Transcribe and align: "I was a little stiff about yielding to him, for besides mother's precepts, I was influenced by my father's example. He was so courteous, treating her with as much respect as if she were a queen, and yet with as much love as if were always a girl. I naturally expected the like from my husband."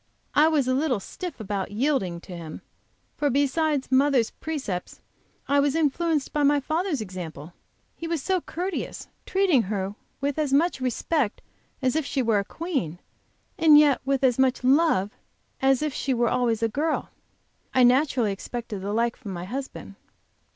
"I 0.33 0.47
was 0.47 0.67
a 0.67 0.73
little 0.73 0.99
stiff 0.99 1.39
about 1.39 1.69
yielding 1.69 2.21
to 2.21 2.35
him, 2.35 2.61
for 3.17 3.29
besides 3.29 3.91
mother's 3.91 4.31
precepts, 4.31 4.99
I 5.47 5.59
was 5.59 5.75
influenced 5.75 6.33
by 6.33 6.41
my 6.41 6.59
father's 6.59 7.01
example. 7.01 7.53
He 7.95 8.07
was 8.07 8.19
so 8.19 8.41
courteous, 8.41 9.09
treating 9.27 9.61
her 9.61 9.93
with 10.19 10.39
as 10.39 10.51
much 10.53 10.81
respect 10.81 11.43
as 11.83 11.95
if 11.95 12.03
she 12.03 12.23
were 12.23 12.39
a 12.39 12.43
queen, 12.43 12.97
and 13.59 13.77
yet 13.77 14.01
with 14.03 14.23
as 14.23 14.39
much 14.39 14.63
love 14.63 15.11
as 15.61 15.83
if 15.83 16.07
were 16.07 16.29
always 16.29 16.63
a 16.63 16.67
girl. 16.67 17.11
I 17.71 17.83
naturally 17.83 18.31
expected 18.31 18.81
the 18.81 18.93
like 18.93 19.15
from 19.15 19.33
my 19.33 19.45
husband." 19.45 19.93